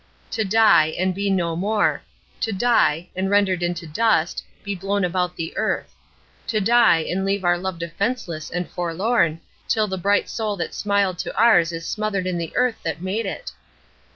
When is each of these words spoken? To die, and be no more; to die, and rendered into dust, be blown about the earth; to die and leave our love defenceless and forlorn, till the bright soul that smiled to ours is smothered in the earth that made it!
To 0.31 0.43
die, 0.43 0.95
and 0.97 1.13
be 1.13 1.29
no 1.29 1.55
more; 1.55 2.01
to 2.39 2.51
die, 2.51 3.09
and 3.15 3.29
rendered 3.29 3.61
into 3.61 3.85
dust, 3.85 4.43
be 4.63 4.73
blown 4.73 5.03
about 5.05 5.35
the 5.35 5.55
earth; 5.55 5.93
to 6.47 6.59
die 6.59 7.01
and 7.03 7.23
leave 7.23 7.43
our 7.45 7.55
love 7.55 7.77
defenceless 7.77 8.49
and 8.49 8.67
forlorn, 8.67 9.41
till 9.67 9.85
the 9.87 9.99
bright 9.99 10.27
soul 10.27 10.55
that 10.57 10.73
smiled 10.73 11.19
to 11.19 11.37
ours 11.39 11.71
is 11.71 11.85
smothered 11.85 12.25
in 12.25 12.39
the 12.39 12.51
earth 12.55 12.79
that 12.83 13.03
made 13.03 13.27
it! 13.27 13.51